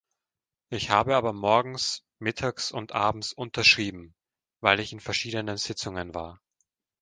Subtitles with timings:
[0.69, 4.15] Ich habe aber morgens, mittags und abends unterschrieben,
[4.59, 6.41] weil ich in verschiedenen Sitzungen war.